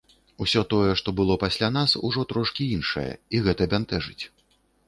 [0.45, 3.07] Усё тое, што было пасля нас, ужо трошкі іншае,
[3.37, 4.19] і гэта бянтэжыць.